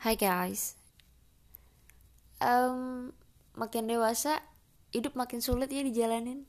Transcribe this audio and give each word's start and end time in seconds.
Hai 0.00 0.16
guys. 0.16 0.80
Um, 2.40 3.12
Makin 3.52 3.84
dewasa 3.84 4.40
Hidup 4.96 5.12
makin 5.12 5.44
sulit 5.44 5.68
ya 5.68 5.84
dijalanin. 5.84 6.48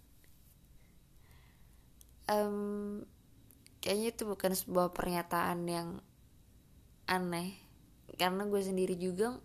Um, 2.32 3.04
Kayaknya 3.84 4.08
itu 4.16 4.24
bukan 4.24 4.56
sebuah 4.56 4.96
pernyataan 4.96 5.68
yang 5.68 6.00
Aneh. 7.12 7.60
Karena 8.16 8.47
gue 8.47 8.62
sendiri 8.63 8.96
juga 8.96 9.35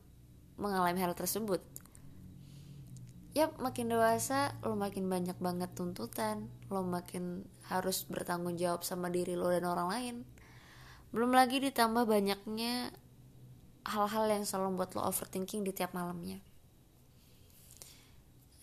Mengalami 0.55 1.03
hal 1.03 1.19
tersebut. 1.19 1.67
Ya 3.35 3.51
makin 3.59 3.91
dewasa 3.91 4.55
Lo 4.63 4.79
makin 4.79 5.11
banyak 5.11 5.35
banget 5.43 5.75
tuntutan. 5.75 6.47
Lo 6.71 6.87
makin 6.87 7.43
harus 7.67 8.07
bertanggung 8.07 8.55
jawab 8.55 8.87
sama 8.87 9.11
diri 9.11 9.35
lo 9.35 9.51
dan 9.51 9.67
orang 9.67 9.91
lain. 9.91 10.17
Belum 11.11 11.35
lagi 11.35 11.59
ditambah 11.59 12.07
banyaknya 12.07 12.95
hal-hal 13.87 14.27
yang 14.27 14.43
selalu 14.43 14.75
membuat 14.75 14.99
lo 14.99 15.07
overthinking 15.07 15.63
di 15.63 15.71
tiap 15.71 15.95
malamnya. 15.95 16.43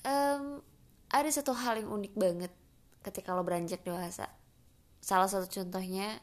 Um, 0.04 0.60
ada 1.08 1.30
satu 1.32 1.56
hal 1.56 1.80
yang 1.80 1.90
unik 1.90 2.14
banget 2.20 2.52
ketika 3.08 3.32
lo 3.32 3.48
beranjak 3.48 3.80
dewasa. 3.88 4.28
Salah 5.00 5.32
satu 5.32 5.48
contohnya, 5.48 6.20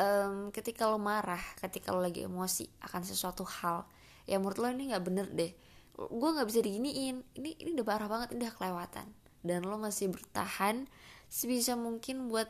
um, 0.00 0.48
ketika 0.48 0.88
lo 0.88 0.96
marah, 0.96 1.40
ketika 1.60 1.92
lo 1.92 2.00
lagi 2.00 2.24
emosi 2.24 2.68
akan 2.80 3.02
sesuatu 3.04 3.44
hal 3.44 3.84
yang 4.24 4.40
menurut 4.40 4.58
lo 4.58 4.68
ini 4.72 4.96
nggak 4.96 5.04
bener 5.04 5.26
deh. 5.28 5.52
Gue 5.96 6.30
nggak 6.32 6.48
bisa 6.48 6.64
diginiin. 6.64 7.20
Ini 7.36 7.50
ini 7.60 7.70
udah 7.76 7.86
parah 7.86 8.08
banget, 8.08 8.32
ini 8.32 8.48
udah 8.48 8.54
kelewatan. 8.56 9.06
Dan 9.44 9.68
lo 9.68 9.76
masih 9.76 10.08
bertahan 10.08 10.88
sebisa 11.28 11.76
mungkin 11.76 12.32
buat 12.32 12.48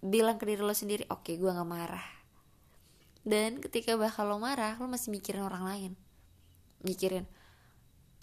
bilang 0.00 0.40
ke 0.40 0.48
diri 0.48 0.64
lo 0.64 0.72
sendiri 0.72 1.04
oke 1.12 1.28
okay, 1.28 1.34
gue 1.36 1.50
gak 1.52 1.68
marah 1.68 2.19
dan 3.26 3.60
ketika 3.60 3.94
bakal 3.96 4.28
lo 4.28 4.40
marah 4.40 4.76
lo 4.80 4.88
masih 4.88 5.12
mikirin 5.12 5.44
orang 5.44 5.64
lain. 5.64 5.92
Mikirin 6.84 7.28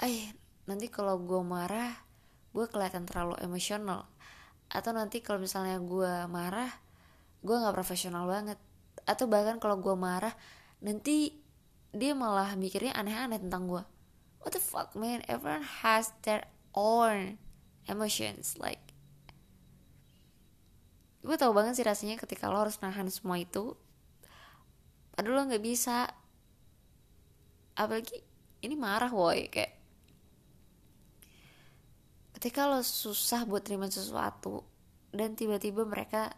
eh 0.02 0.33
nanti 0.69 0.89
kalau 0.89 1.17
gue 1.21 1.41
marah 1.41 1.94
gue 2.53 2.66
kelihatan 2.69 3.05
terlalu 3.05 3.38
emosional. 3.41 4.09
Atau 4.67 4.91
nanti 4.91 5.23
kalau 5.23 5.39
misalnya 5.39 5.80
gue 5.80 6.13
marah 6.27 6.69
gue 7.41 7.55
nggak 7.55 7.75
profesional 7.75 8.25
banget. 8.25 8.58
Atau 9.05 9.30
bahkan 9.30 9.61
kalau 9.61 9.80
gue 9.80 9.95
marah 9.95 10.33
nanti 10.81 11.38
dia 11.95 12.14
malah 12.14 12.53
mikirnya 12.53 12.93
aneh-aneh 12.93 13.41
tentang 13.41 13.66
gue 13.66 13.83
what 14.41 14.53
the 14.53 14.61
fuck 14.61 14.93
man? 14.93 15.25
Everyone 15.27 15.66
has 15.83 16.14
their 16.23 16.45
own 16.77 17.41
emotions 17.89 18.55
like 18.59 18.80
gue 21.27 21.36
tau 21.36 21.52
banget 21.52 21.75
sih 21.75 21.83
rasanya 21.83 22.16
ketika 22.16 22.47
lo 22.47 22.64
harus 22.64 22.80
nahan 22.80 23.11
semua 23.11 23.36
itu 23.36 23.75
aduh 25.17 25.33
lo 25.33 25.41
nggak 25.49 25.65
bisa. 25.65 26.05
Apalagi 27.77 28.21
ini 28.61 28.77
marah 28.77 29.09
woi 29.09 29.49
kayak. 29.49 29.73
Ketika 32.37 32.69
lo 32.69 32.85
susah 32.85 33.49
buat 33.49 33.65
terima 33.65 33.89
sesuatu 33.89 34.61
dan 35.09 35.33
tiba-tiba 35.33 35.81
mereka 35.89 36.37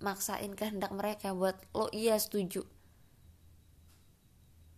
maksain 0.00 0.56
kehendak 0.56 0.92
mereka 0.96 1.36
buat 1.36 1.60
lo 1.76 1.92
iya 1.92 2.16
setuju. 2.16 2.64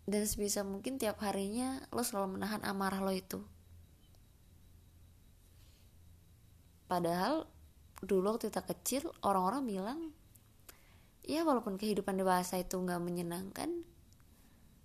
Dan 0.08 0.25
sebisa 0.27 0.67
mungkin 0.67 0.98
tiap 0.98 1.23
harinya 1.23 1.84
lo 1.95 2.02
selalu 2.02 2.41
menahan 2.41 2.67
amarah 2.67 2.98
lo 2.98 3.14
itu. 3.14 3.39
Padahal 6.89 7.47
dulu 8.02 8.34
waktu 8.34 8.48
kita 8.48 8.64
kecil 8.64 9.02
orang-orang 9.20 9.62
bilang 9.69 10.00
ya 11.27 11.42
walaupun 11.42 11.80
kehidupan 11.80 12.19
dewasa 12.20 12.61
itu 12.61 12.78
nggak 12.78 13.00
menyenangkan 13.02 13.84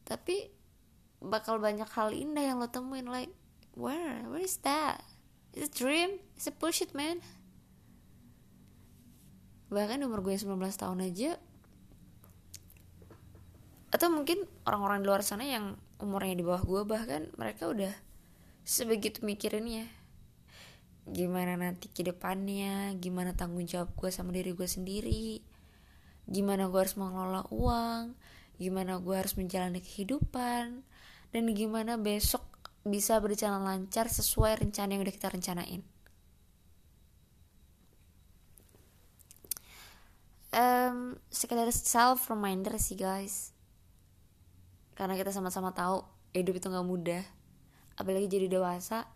tapi 0.03 0.51
bakal 1.23 1.57
banyak 1.57 1.87
hal 1.87 2.11
indah 2.11 2.43
yang 2.43 2.59
lo 2.59 2.67
temuin 2.67 3.07
like 3.07 3.31
where 3.79 4.27
where 4.27 4.43
is 4.43 4.59
that? 4.67 4.99
It's 5.55 5.69
a 5.69 5.71
dream? 5.71 6.19
It's 6.35 6.49
a 6.49 6.53
bullshit 6.53 6.91
man? 6.91 7.23
Bahkan 9.71 10.03
umur 10.03 10.21
gue 10.21 10.35
19 10.35 10.59
tahun 10.59 10.99
aja 11.01 11.39
atau 13.93 14.09
mungkin 14.09 14.49
orang-orang 14.65 15.05
di 15.05 15.07
luar 15.07 15.21
sana 15.21 15.45
yang 15.45 15.77
umurnya 16.01 16.33
di 16.33 16.41
bawah 16.41 16.65
gue 16.65 16.81
bahkan 16.81 17.29
mereka 17.37 17.69
udah 17.69 17.93
sebegitu 18.65 19.21
mikirinnya. 19.21 19.85
Gimana 21.05 21.53
nanti 21.53 21.93
ke 21.93 22.01
depannya? 22.01 22.97
Gimana 22.97 23.37
tanggung 23.37 23.69
jawab 23.69 23.93
gue 23.93 24.09
sama 24.09 24.33
diri 24.33 24.57
gue 24.57 24.65
sendiri 24.65 25.45
gimana 26.29 26.71
gue 26.71 26.79
harus 26.79 26.95
mengelola 26.95 27.43
uang 27.51 28.15
gimana 28.61 29.01
gue 29.01 29.15
harus 29.17 29.33
menjalani 29.35 29.81
kehidupan 29.81 30.85
dan 31.33 31.43
gimana 31.51 31.97
besok 31.97 32.45
bisa 32.83 33.17
berjalan 33.17 33.63
lancar 33.63 34.11
sesuai 34.11 34.59
rencana 34.59 34.93
yang 34.93 35.03
udah 35.07 35.15
kita 35.15 35.31
rencanain. 35.31 35.81
Um, 40.53 41.17
sekedar 41.33 41.65
self 41.73 42.29
reminder 42.29 42.77
sih 42.77 42.93
guys. 42.93 43.55
Karena 44.93 45.17
kita 45.17 45.33
sama-sama 45.33 45.73
tahu 45.73 46.05
hidup 46.37 46.61
itu 46.61 46.69
nggak 46.69 46.85
mudah 46.85 47.23
apalagi 47.97 48.29
jadi 48.29 48.45
dewasa. 48.45 49.09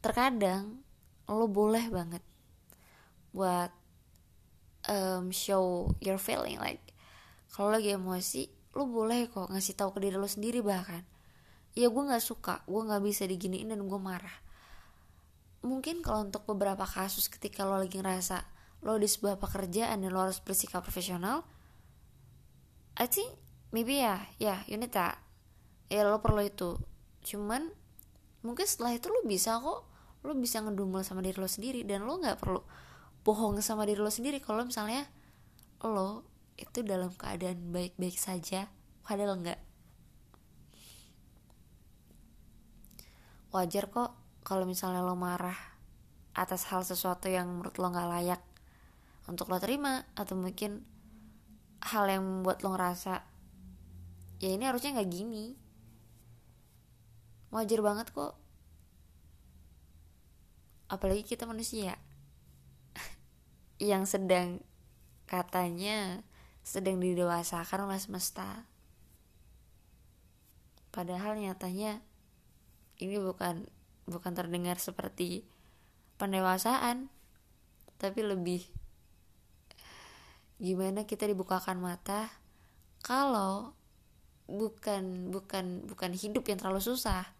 Terkadang 0.00 0.80
lo 1.28 1.44
boleh 1.44 1.92
banget 1.92 2.24
buat 3.36 3.68
um, 4.88 5.30
show 5.30 5.92
your 6.00 6.18
feeling 6.18 6.58
like 6.58 6.82
kalau 7.52 7.72
lagi 7.72 7.94
emosi 7.94 8.48
lo 8.76 8.84
boleh 8.84 9.28
kok 9.28 9.48
ngasih 9.48 9.74
tahu 9.74 9.96
ke 9.96 9.98
diri 10.04 10.16
lo 10.20 10.28
sendiri 10.28 10.60
bahkan. 10.60 11.02
Ya 11.72 11.88
gue 11.88 12.02
nggak 12.02 12.22
suka 12.22 12.62
gue 12.68 12.82
nggak 12.84 13.02
bisa 13.02 13.24
diginiin 13.24 13.72
dan 13.72 13.82
gue 13.82 14.00
marah. 14.00 14.34
Mungkin 15.64 16.04
kalau 16.04 16.28
untuk 16.28 16.46
beberapa 16.46 16.86
kasus 16.86 17.26
ketika 17.26 17.66
lo 17.66 17.80
lagi 17.80 17.98
ngerasa 17.98 18.44
lo 18.86 18.94
di 18.94 19.10
sebuah 19.10 19.42
pekerjaan 19.42 20.04
dan 20.04 20.10
lo 20.14 20.22
harus 20.22 20.38
bersikap 20.38 20.86
profesional 20.86 21.42
I 22.94 23.10
think 23.10 23.34
maybe 23.74 23.98
ya 23.98 24.22
ya 24.38 24.62
you 24.70 24.78
need 24.78 24.94
that. 24.94 25.18
Ya 25.90 26.04
lo 26.06 26.20
perlu 26.20 26.44
itu. 26.46 26.78
Cuman 27.24 27.74
mungkin 28.46 28.66
setelah 28.68 28.94
itu 28.94 29.10
lo 29.10 29.26
bisa 29.26 29.58
kok 29.58 29.82
lo 30.22 30.32
bisa 30.38 30.62
ngedumel 30.62 31.02
sama 31.02 31.24
diri 31.24 31.38
lo 31.38 31.50
sendiri 31.50 31.82
dan 31.82 32.06
lo 32.06 32.18
nggak 32.18 32.38
perlu 32.38 32.62
bohong 33.28 33.60
sama 33.60 33.84
diri 33.84 34.00
lo 34.00 34.08
sendiri 34.08 34.40
kalau 34.40 34.64
misalnya 34.64 35.04
lo 35.84 36.24
itu 36.56 36.80
dalam 36.80 37.12
keadaan 37.12 37.60
baik-baik 37.68 38.16
saja 38.16 38.72
padahal 39.04 39.36
enggak. 39.36 39.60
Wajar 43.52 43.92
kok 43.92 44.16
kalau 44.48 44.64
misalnya 44.64 45.04
lo 45.04 45.12
marah 45.12 45.60
atas 46.32 46.72
hal 46.72 46.88
sesuatu 46.88 47.28
yang 47.28 47.52
menurut 47.52 47.76
lo 47.76 47.92
nggak 47.92 48.08
layak 48.16 48.40
untuk 49.28 49.52
lo 49.52 49.60
terima 49.60 50.08
atau 50.16 50.32
mungkin 50.32 50.80
hal 51.84 52.08
yang 52.08 52.24
membuat 52.24 52.64
lo 52.64 52.72
ngerasa 52.72 53.20
ya 54.40 54.50
ini 54.56 54.64
harusnya 54.64 54.96
nggak 54.96 55.12
gini. 55.12 55.52
Wajar 57.52 57.84
banget 57.84 58.08
kok. 58.08 58.40
Apalagi 60.88 61.28
kita 61.28 61.44
manusia 61.44 62.08
yang 63.78 64.04
sedang 64.04 64.62
katanya 65.30 66.26
sedang 66.66 67.00
didewasakan 67.00 67.88
oleh 67.88 67.96
semesta. 67.96 68.66
Padahal 70.92 71.38
nyatanya 71.38 72.02
ini 72.98 73.16
bukan 73.22 73.64
bukan 74.04 74.32
terdengar 74.34 74.76
seperti 74.82 75.46
pendewasaan 76.18 77.12
tapi 78.00 78.24
lebih 78.26 78.66
gimana 80.58 81.06
kita 81.06 81.30
dibukakan 81.30 81.78
mata 81.78 82.26
kalau 82.98 83.78
bukan 84.50 85.30
bukan 85.30 85.86
bukan 85.86 86.10
hidup 86.16 86.42
yang 86.50 86.58
terlalu 86.58 86.82
susah. 86.82 87.30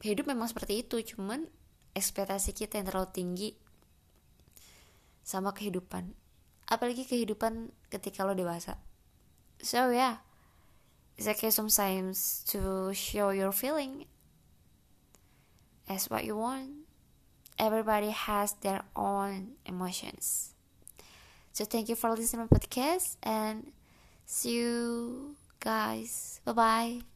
Hidup 0.00 0.28
memang 0.28 0.48
seperti 0.48 0.86
itu 0.86 0.96
cuman 1.14 1.44
ekspektasi 1.92 2.56
kita 2.56 2.80
yang 2.80 2.88
terlalu 2.88 3.10
tinggi 3.12 3.50
sama 5.26 5.50
kehidupan. 5.50 6.14
Apalagi 6.70 7.02
kehidupan 7.02 7.74
ketika 7.90 8.22
lo 8.22 8.38
dewasa. 8.38 8.78
So 9.58 9.90
yeah. 9.90 10.22
It's 11.16 11.26
okay 11.26 11.48
sometimes 11.48 12.44
to 12.52 12.92
show 12.92 13.32
your 13.32 13.50
feeling 13.50 14.04
as 15.88 16.12
what 16.12 16.28
you 16.28 16.36
want. 16.36 16.84
Everybody 17.58 18.12
has 18.12 18.52
their 18.60 18.84
own 18.92 19.56
emotions. 19.64 20.52
So 21.56 21.64
thank 21.64 21.88
you 21.88 21.96
for 21.96 22.12
listening 22.12 22.44
my 22.44 22.52
podcast 22.52 23.16
and 23.24 23.72
see 24.28 24.60
you 24.60 25.36
guys. 25.58 26.44
Bye 26.44 26.52
bye 26.52 27.15